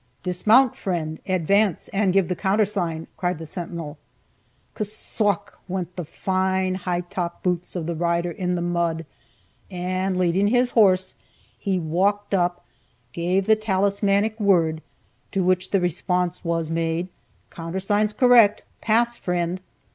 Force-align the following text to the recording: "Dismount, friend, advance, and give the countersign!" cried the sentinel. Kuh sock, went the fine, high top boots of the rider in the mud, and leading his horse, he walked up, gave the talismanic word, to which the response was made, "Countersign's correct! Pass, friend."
"Dismount, 0.23 0.75
friend, 0.75 1.19
advance, 1.27 1.87
and 1.89 2.11
give 2.11 2.27
the 2.27 2.35
countersign!" 2.35 3.05
cried 3.17 3.37
the 3.37 3.45
sentinel. 3.45 3.99
Kuh 4.73 4.83
sock, 4.83 5.59
went 5.67 5.95
the 5.95 6.05
fine, 6.05 6.73
high 6.73 7.01
top 7.01 7.43
boots 7.43 7.75
of 7.75 7.85
the 7.85 7.93
rider 7.93 8.31
in 8.31 8.55
the 8.55 8.63
mud, 8.63 9.05
and 9.69 10.17
leading 10.17 10.47
his 10.47 10.71
horse, 10.71 11.15
he 11.59 11.79
walked 11.79 12.33
up, 12.33 12.65
gave 13.13 13.45
the 13.45 13.55
talismanic 13.55 14.39
word, 14.39 14.81
to 15.33 15.43
which 15.43 15.69
the 15.69 15.79
response 15.79 16.43
was 16.43 16.71
made, 16.71 17.07
"Countersign's 17.51 18.11
correct! 18.11 18.63
Pass, 18.81 19.17
friend." 19.17 19.61